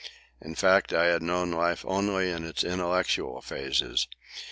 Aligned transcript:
In 0.41 0.55
fact, 0.55 0.93
I 0.93 1.05
had 1.09 1.21
known 1.21 1.51
life 1.51 1.85
only 1.87 2.31
in 2.31 2.43
its 2.43 2.63
intellectual 2.63 3.39
phases. 3.43 4.07